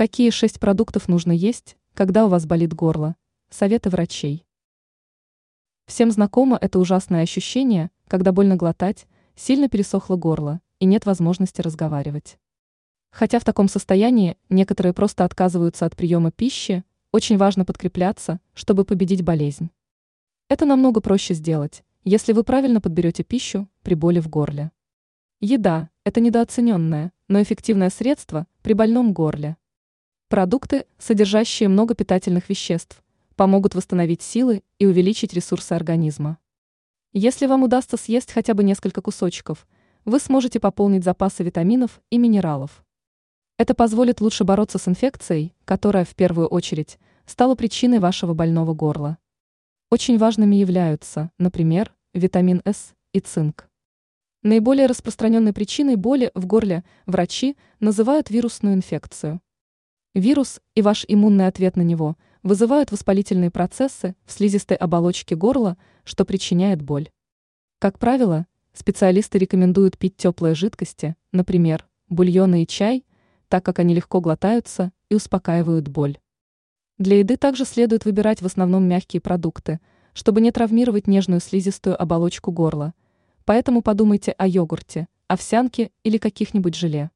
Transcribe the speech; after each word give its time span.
Какие 0.00 0.30
шесть 0.30 0.58
продуктов 0.60 1.08
нужно 1.08 1.30
есть, 1.30 1.76
когда 1.92 2.24
у 2.24 2.30
вас 2.30 2.46
болит 2.46 2.72
горло? 2.72 3.16
Советы 3.50 3.90
врачей. 3.90 4.46
Всем 5.84 6.10
знакомо 6.10 6.56
это 6.58 6.78
ужасное 6.78 7.22
ощущение, 7.22 7.90
когда 8.08 8.32
больно 8.32 8.56
глотать, 8.56 9.06
сильно 9.36 9.68
пересохло 9.68 10.16
горло 10.16 10.62
и 10.78 10.86
нет 10.86 11.04
возможности 11.04 11.60
разговаривать. 11.60 12.38
Хотя 13.10 13.38
в 13.38 13.44
таком 13.44 13.68
состоянии 13.68 14.38
некоторые 14.48 14.94
просто 14.94 15.26
отказываются 15.26 15.84
от 15.84 15.94
приема 15.94 16.32
пищи, 16.32 16.82
очень 17.12 17.36
важно 17.36 17.66
подкрепляться, 17.66 18.40
чтобы 18.54 18.86
победить 18.86 19.22
болезнь. 19.22 19.68
Это 20.48 20.64
намного 20.64 21.02
проще 21.02 21.34
сделать, 21.34 21.84
если 22.04 22.32
вы 22.32 22.42
правильно 22.42 22.80
подберете 22.80 23.22
пищу 23.22 23.68
при 23.82 23.92
боли 23.92 24.20
в 24.20 24.30
горле. 24.30 24.72
Еда– 25.40 25.90
это 26.04 26.20
недооцененное, 26.20 27.12
но 27.28 27.42
эффективное 27.42 27.90
средство 27.90 28.46
при 28.62 28.72
больном 28.72 29.12
горле. 29.12 29.58
Продукты, 30.30 30.86
содержащие 30.96 31.68
много 31.68 31.96
питательных 31.96 32.48
веществ, 32.48 33.02
помогут 33.34 33.74
восстановить 33.74 34.22
силы 34.22 34.62
и 34.78 34.86
увеличить 34.86 35.32
ресурсы 35.32 35.72
организма. 35.72 36.38
Если 37.12 37.46
вам 37.46 37.64
удастся 37.64 37.96
съесть 37.96 38.30
хотя 38.30 38.54
бы 38.54 38.62
несколько 38.62 39.02
кусочков, 39.02 39.66
вы 40.04 40.20
сможете 40.20 40.60
пополнить 40.60 41.02
запасы 41.02 41.42
витаминов 41.42 42.00
и 42.10 42.18
минералов. 42.18 42.84
Это 43.58 43.74
позволит 43.74 44.20
лучше 44.20 44.44
бороться 44.44 44.78
с 44.78 44.86
инфекцией, 44.86 45.52
которая, 45.64 46.04
в 46.04 46.14
первую 46.14 46.46
очередь, 46.46 47.00
стала 47.26 47.56
причиной 47.56 47.98
вашего 47.98 48.32
больного 48.32 48.72
горла. 48.72 49.18
Очень 49.90 50.16
важными 50.16 50.54
являются, 50.54 51.32
например, 51.38 51.92
витамин 52.14 52.62
С 52.64 52.94
и 53.12 53.18
цинк. 53.18 53.68
Наиболее 54.44 54.86
распространенной 54.86 55.52
причиной 55.52 55.96
боли 55.96 56.30
в 56.36 56.46
горле 56.46 56.84
врачи 57.06 57.56
называют 57.80 58.30
вирусную 58.30 58.76
инфекцию. 58.76 59.40
Вирус 60.14 60.60
и 60.74 60.82
ваш 60.82 61.04
иммунный 61.06 61.46
ответ 61.46 61.76
на 61.76 61.82
него 61.82 62.16
вызывают 62.42 62.90
воспалительные 62.90 63.52
процессы 63.52 64.16
в 64.24 64.32
слизистой 64.32 64.76
оболочке 64.76 65.36
горла, 65.36 65.76
что 66.02 66.24
причиняет 66.24 66.82
боль. 66.82 67.10
Как 67.78 68.00
правило, 68.00 68.46
специалисты 68.72 69.38
рекомендуют 69.38 69.98
пить 69.98 70.16
теплые 70.16 70.56
жидкости, 70.56 71.14
например, 71.30 71.86
бульоны 72.08 72.64
и 72.64 72.66
чай, 72.66 73.06
так 73.46 73.64
как 73.64 73.78
они 73.78 73.94
легко 73.94 74.20
глотаются 74.20 74.90
и 75.10 75.14
успокаивают 75.14 75.86
боль. 75.86 76.18
Для 76.98 77.20
еды 77.20 77.36
также 77.36 77.64
следует 77.64 78.04
выбирать 78.04 78.42
в 78.42 78.46
основном 78.46 78.88
мягкие 78.88 79.20
продукты, 79.20 79.78
чтобы 80.12 80.40
не 80.40 80.50
травмировать 80.50 81.06
нежную 81.06 81.40
слизистую 81.40 82.00
оболочку 82.00 82.50
горла. 82.50 82.94
Поэтому 83.44 83.80
подумайте 83.80 84.32
о 84.32 84.48
йогурте, 84.48 85.06
овсянке 85.28 85.92
или 86.02 86.18
каких-нибудь 86.18 86.74
желе. 86.74 87.12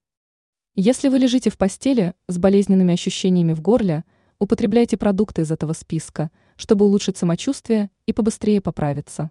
Если 0.77 1.09
вы 1.09 1.19
лежите 1.19 1.51
в 1.51 1.57
постели 1.57 2.15
с 2.27 2.37
болезненными 2.37 2.95
ощущениями 2.95 3.53
в 3.53 3.61
горле, 3.61 4.03
употребляйте 4.41 4.97
продукты 4.97 5.43
из 5.43 5.53
этого 5.53 5.73
списка, 5.73 6.33
чтобы 6.57 6.85
улучшить 6.85 7.17
самочувствие 7.17 7.93
и 8.07 8.13
побыстрее 8.13 8.61
поправиться. 8.61 9.31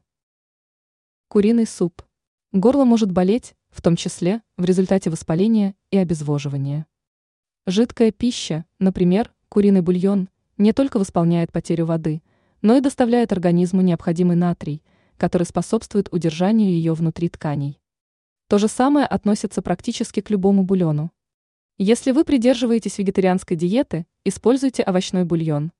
Куриный 1.27 1.67
суп. 1.67 2.01
Горло 2.53 2.85
может 2.85 3.11
болеть, 3.11 3.55
в 3.71 3.81
том 3.81 3.97
числе 3.97 4.41
в 4.55 4.63
результате 4.63 5.09
воспаления 5.09 5.75
и 5.91 5.97
обезвоживания. 5.97 6.85
Жидкая 7.65 8.13
пища, 8.13 8.63
например, 8.79 9.33
куриный 9.49 9.81
бульон, 9.81 10.29
не 10.57 10.71
только 10.71 10.97
восполняет 10.97 11.51
потерю 11.51 11.87
воды, 11.87 12.23
но 12.61 12.77
и 12.77 12.79
доставляет 12.79 13.33
организму 13.33 13.81
необходимый 13.81 14.37
натрий, 14.37 14.81
который 15.17 15.43
способствует 15.43 16.07
удержанию 16.13 16.69
ее 16.69 16.93
внутри 16.93 17.27
тканей. 17.27 17.81
То 18.47 18.59
же 18.59 18.69
самое 18.69 19.05
относится 19.05 19.61
практически 19.61 20.21
к 20.21 20.29
любому 20.29 20.63
бульону. 20.63 21.11
Если 21.79 22.11
вы 22.11 22.23
придерживаетесь 22.23 22.99
вегетарианской 22.99 23.57
диеты, 23.57 24.05
используйте 24.23 24.83
овощной 24.83 25.25
бульон. 25.25 25.71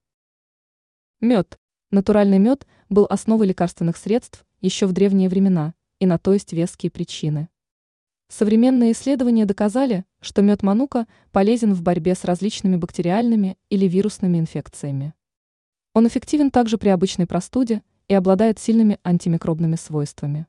Мед. 1.21 1.59
Натуральный 1.91 2.39
мед 2.39 2.65
был 2.89 3.05
основой 3.07 3.45
лекарственных 3.45 3.95
средств 3.97 4.43
еще 4.59 4.87
в 4.87 4.91
древние 4.91 5.29
времена, 5.29 5.75
и 5.99 6.07
на 6.07 6.17
то 6.17 6.33
есть 6.33 6.51
веские 6.51 6.89
причины. 6.89 7.47
Современные 8.27 8.93
исследования 8.93 9.45
доказали, 9.45 10.03
что 10.19 10.41
мед 10.41 10.63
манука 10.63 11.05
полезен 11.31 11.75
в 11.75 11.83
борьбе 11.83 12.15
с 12.15 12.23
различными 12.23 12.75
бактериальными 12.75 13.59
или 13.69 13.87
вирусными 13.87 14.39
инфекциями. 14.39 15.13
Он 15.93 16.07
эффективен 16.07 16.49
также 16.49 16.79
при 16.79 16.89
обычной 16.89 17.27
простуде 17.27 17.83
и 18.07 18.15
обладает 18.15 18.57
сильными 18.57 18.97
антимикробными 19.03 19.75
свойствами. 19.75 20.47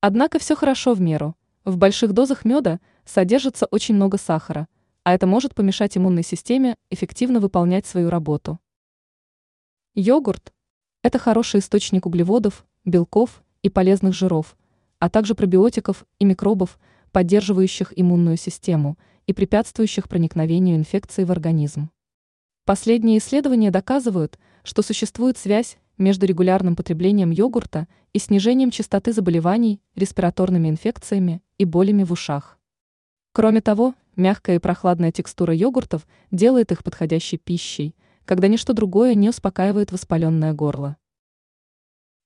Однако 0.00 0.38
все 0.38 0.56
хорошо 0.56 0.94
в 0.94 1.02
меру. 1.02 1.36
В 1.66 1.76
больших 1.76 2.14
дозах 2.14 2.46
меда 2.46 2.80
содержится 3.04 3.66
очень 3.66 3.94
много 3.94 4.16
сахара, 4.16 4.66
а 5.04 5.14
это 5.14 5.26
может 5.26 5.54
помешать 5.54 5.96
иммунной 5.96 6.22
системе 6.22 6.76
эффективно 6.90 7.40
выполнять 7.40 7.86
свою 7.86 8.10
работу. 8.10 8.58
Йогурт– 9.94 10.52
это 11.02 11.18
хороший 11.18 11.60
источник 11.60 12.06
углеводов, 12.06 12.66
белков 12.84 13.42
и 13.62 13.68
полезных 13.68 14.14
жиров, 14.14 14.56
а 14.98 15.08
также 15.08 15.34
пробиотиков 15.34 16.04
и 16.18 16.24
микробов, 16.24 16.78
поддерживающих 17.12 17.92
иммунную 17.96 18.36
систему 18.36 18.98
и 19.26 19.32
препятствующих 19.32 20.08
проникновению 20.08 20.76
инфекции 20.76 21.24
в 21.24 21.32
организм. 21.32 21.90
Последние 22.64 23.18
исследования 23.18 23.70
доказывают, 23.70 24.38
что 24.62 24.82
существует 24.82 25.38
связь 25.38 25.78
между 25.98 26.26
регулярным 26.26 26.76
потреблением 26.76 27.30
йогурта 27.30 27.88
и 28.12 28.18
снижением 28.18 28.70
частоты 28.70 29.12
заболеваний 29.12 29.80
респираторными 29.96 30.68
инфекциями 30.68 31.42
и 31.58 31.64
болями 31.64 32.04
в 32.04 32.12
ушах. 32.12 32.58
Кроме 33.32 33.60
того, 33.60 33.94
мягкая 34.20 34.56
и 34.56 34.58
прохладная 34.60 35.10
текстура 35.10 35.52
йогуртов 35.52 36.06
делает 36.30 36.70
их 36.70 36.84
подходящей 36.84 37.38
пищей, 37.38 37.96
когда 38.24 38.46
ничто 38.46 38.72
другое 38.72 39.14
не 39.14 39.28
успокаивает 39.28 39.90
воспаленное 39.90 40.52
горло. 40.52 40.96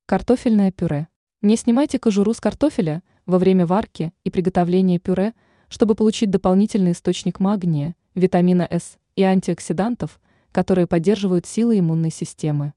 Картофельное 0.07 0.71
пюре. 0.71 1.09
Не 1.41 1.57
снимайте 1.57 1.99
кожуру 1.99 2.35
с 2.35 2.41
картофеля 2.41 3.03
во 3.25 3.39
время 3.39 3.67
варки 3.67 4.13
и 4.23 4.31
приготовления 4.31 4.99
пюре, 4.99 5.33
чтобы 5.69 5.95
получить 5.95 6.31
дополнительный 6.31 6.93
источник 6.93 7.41
магния, 7.41 7.97
витамина 8.15 8.69
С 8.71 8.99
и 9.17 9.23
антиоксидантов, 9.23 10.21
которые 10.53 10.87
поддерживают 10.87 11.47
силы 11.47 11.79
иммунной 11.79 12.11
системы. 12.11 12.75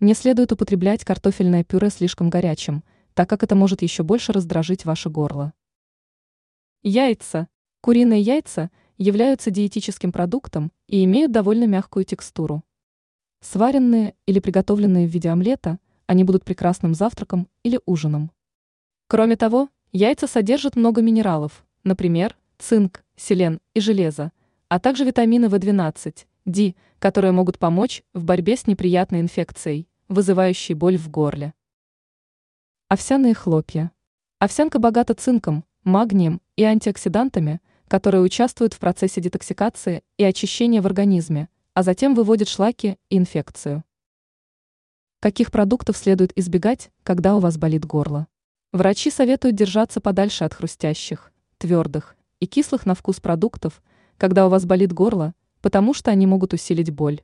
Не 0.00 0.14
следует 0.14 0.50
употреблять 0.50 1.04
картофельное 1.04 1.62
пюре 1.62 1.90
слишком 1.90 2.30
горячим, 2.30 2.82
так 3.14 3.28
как 3.28 3.42
это 3.42 3.54
может 3.54 3.82
еще 3.82 4.02
больше 4.02 4.32
раздражить 4.32 4.84
ваше 4.84 5.10
горло. 5.10 5.52
Яйца. 6.82 7.48
Куриные 7.82 8.20
яйца 8.20 8.70
являются 8.98 9.50
диетическим 9.50 10.12
продуктом 10.12 10.70
и 10.86 11.02
имеют 11.04 11.32
довольно 11.32 11.64
мягкую 11.64 12.04
текстуру. 12.04 12.62
Сваренные 13.40 14.14
или 14.26 14.38
приготовленные 14.38 15.06
в 15.06 15.10
виде 15.10 15.30
омлета, 15.30 15.78
они 16.06 16.24
будут 16.24 16.44
прекрасным 16.44 16.92
завтраком 16.92 17.48
или 17.62 17.80
ужином. 17.86 18.32
Кроме 19.06 19.36
того, 19.36 19.70
яйца 19.92 20.26
содержат 20.26 20.76
много 20.76 21.00
минералов, 21.00 21.64
например, 21.82 22.36
цинк, 22.58 23.02
селен 23.16 23.60
и 23.72 23.80
железо, 23.80 24.32
а 24.68 24.78
также 24.78 25.04
витамины 25.04 25.46
В12, 25.46 26.26
D, 26.44 26.74
которые 26.98 27.32
могут 27.32 27.58
помочь 27.58 28.02
в 28.12 28.24
борьбе 28.24 28.56
с 28.56 28.66
неприятной 28.66 29.20
инфекцией, 29.20 29.88
вызывающей 30.08 30.74
боль 30.74 30.98
в 30.98 31.10
горле. 31.10 31.54
Овсяные 32.88 33.32
хлопья. 33.32 33.90
Овсянка 34.38 34.78
богата 34.78 35.14
цинком, 35.14 35.64
магнием 35.82 36.42
и 36.56 36.64
антиоксидантами, 36.64 37.60
которые 37.90 38.22
участвуют 38.22 38.72
в 38.72 38.78
процессе 38.78 39.20
детоксикации 39.20 40.04
и 40.16 40.22
очищения 40.22 40.80
в 40.80 40.86
организме, 40.86 41.48
а 41.74 41.82
затем 41.82 42.14
выводят 42.14 42.46
шлаки 42.46 42.98
и 43.08 43.18
инфекцию. 43.18 43.82
Каких 45.18 45.50
продуктов 45.50 45.96
следует 45.96 46.30
избегать, 46.38 46.92
когда 47.02 47.34
у 47.34 47.40
вас 47.40 47.58
болит 47.58 47.84
горло? 47.84 48.28
Врачи 48.72 49.10
советуют 49.10 49.56
держаться 49.56 50.00
подальше 50.00 50.44
от 50.44 50.54
хрустящих, 50.54 51.32
твердых 51.58 52.14
и 52.38 52.46
кислых 52.46 52.86
на 52.86 52.94
вкус 52.94 53.18
продуктов, 53.18 53.82
когда 54.18 54.46
у 54.46 54.50
вас 54.50 54.66
болит 54.66 54.92
горло, 54.92 55.34
потому 55.60 55.92
что 55.92 56.12
они 56.12 56.28
могут 56.28 56.52
усилить 56.52 56.92
боль. 56.92 57.22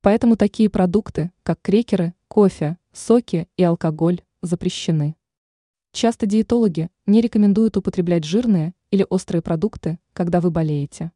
Поэтому 0.00 0.38
такие 0.38 0.70
продукты, 0.70 1.30
как 1.42 1.60
крекеры, 1.60 2.14
кофе, 2.26 2.78
соки 2.94 3.48
и 3.58 3.62
алкоголь, 3.62 4.22
запрещены. 4.40 5.14
Часто 5.92 6.24
диетологи 6.24 6.88
не 7.04 7.20
рекомендуют 7.20 7.76
употреблять 7.76 8.24
жирные 8.24 8.72
или 8.90 9.06
острые 9.08 9.42
продукты, 9.42 9.98
когда 10.12 10.40
вы 10.40 10.50
болеете. 10.50 11.12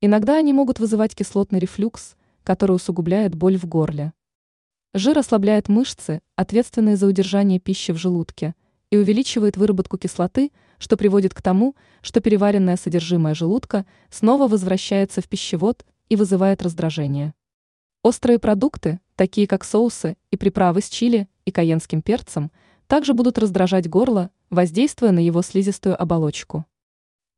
Иногда 0.00 0.36
они 0.36 0.52
могут 0.52 0.78
вызывать 0.78 1.14
кислотный 1.14 1.58
рефлюкс, 1.58 2.16
который 2.42 2.76
усугубляет 2.76 3.34
боль 3.34 3.56
в 3.56 3.66
горле. 3.66 4.12
Жир 4.94 5.18
ослабляет 5.18 5.68
мышцы, 5.68 6.20
ответственные 6.36 6.96
за 6.96 7.06
удержание 7.06 7.60
пищи 7.60 7.92
в 7.92 7.96
желудке, 7.96 8.54
и 8.90 8.96
увеличивает 8.96 9.56
выработку 9.56 9.98
кислоты, 9.98 10.50
что 10.78 10.96
приводит 10.96 11.32
к 11.34 11.42
тому, 11.42 11.76
что 12.02 12.20
переваренное 12.20 12.76
содержимое 12.76 13.34
желудка 13.34 13.86
снова 14.10 14.48
возвращается 14.48 15.20
в 15.20 15.28
пищевод 15.28 15.84
и 16.08 16.16
вызывает 16.16 16.62
раздражение. 16.62 17.34
Острые 18.02 18.38
продукты, 18.38 19.00
такие 19.14 19.46
как 19.46 19.64
соусы 19.64 20.16
и 20.30 20.36
приправы 20.36 20.80
с 20.80 20.88
чили 20.88 21.28
и 21.44 21.50
каенским 21.50 22.02
перцем– 22.02 22.50
также 22.90 23.14
будут 23.14 23.38
раздражать 23.38 23.88
горло, 23.88 24.32
воздействуя 24.50 25.12
на 25.12 25.20
его 25.20 25.42
слизистую 25.42 25.94
оболочку. 26.02 26.66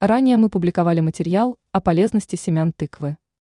Ранее 0.02 0.36
мы 0.36 0.50
публиковали 0.50 0.98
материал 0.98 1.58
о 1.70 1.80
полезности 1.80 2.34
семян 2.34 2.72
тыквы. 2.72 3.18